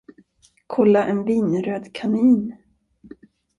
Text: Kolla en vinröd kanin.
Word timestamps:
Kolla 0.67 1.03
en 1.07 1.23
vinröd 1.25 1.93
kanin. 1.93 2.57